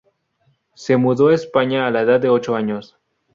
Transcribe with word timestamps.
Se 0.73 0.97
mudó 0.97 1.27
a 1.27 1.35
España 1.35 1.85
a 1.85 1.91
la 1.91 2.01
edad 2.01 2.19
de 2.19 2.27
ocho 2.29 2.55
años. 2.55 2.97